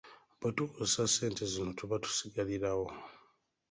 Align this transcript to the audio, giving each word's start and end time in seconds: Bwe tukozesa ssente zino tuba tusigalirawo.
Bwe 0.39 0.49
tukozesa 0.55 1.01
ssente 1.09 1.43
zino 1.51 1.71
tuba 1.79 1.95
tusigalirawo. 2.03 2.87